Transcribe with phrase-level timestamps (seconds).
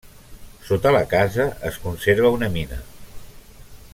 [0.69, 2.83] Sota la casa es conserva una mina.